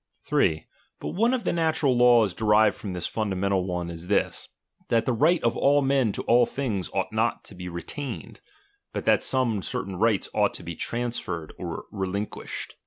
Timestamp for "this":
2.93-3.05, 4.07-4.49